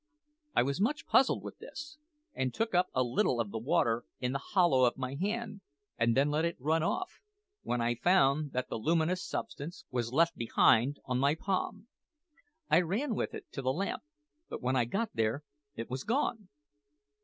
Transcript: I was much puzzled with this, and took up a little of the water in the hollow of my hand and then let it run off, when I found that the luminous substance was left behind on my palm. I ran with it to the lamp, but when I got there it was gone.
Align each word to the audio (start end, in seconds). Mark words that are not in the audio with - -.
I 0.55 0.63
was 0.63 0.81
much 0.81 1.05
puzzled 1.05 1.43
with 1.43 1.59
this, 1.59 1.99
and 2.33 2.51
took 2.55 2.73
up 2.73 2.87
a 2.91 3.03
little 3.03 3.39
of 3.39 3.51
the 3.51 3.59
water 3.59 4.03
in 4.19 4.31
the 4.31 4.39
hollow 4.39 4.83
of 4.85 4.97
my 4.97 5.13
hand 5.13 5.61
and 5.95 6.17
then 6.17 6.31
let 6.31 6.43
it 6.43 6.55
run 6.59 6.81
off, 6.81 7.19
when 7.61 7.81
I 7.81 7.93
found 7.93 8.51
that 8.53 8.67
the 8.67 8.79
luminous 8.79 9.23
substance 9.23 9.85
was 9.91 10.11
left 10.11 10.35
behind 10.35 10.97
on 11.05 11.19
my 11.19 11.35
palm. 11.35 11.85
I 12.67 12.81
ran 12.81 13.13
with 13.13 13.35
it 13.35 13.45
to 13.51 13.61
the 13.61 13.71
lamp, 13.71 14.01
but 14.49 14.59
when 14.59 14.75
I 14.75 14.85
got 14.85 15.11
there 15.13 15.43
it 15.75 15.87
was 15.87 16.03
gone. 16.03 16.49